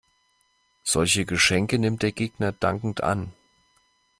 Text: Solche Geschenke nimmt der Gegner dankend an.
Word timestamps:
Solche 0.83 1.25
Geschenke 1.27 1.77
nimmt 1.77 2.01
der 2.01 2.11
Gegner 2.11 2.51
dankend 2.53 3.03
an. 3.03 3.31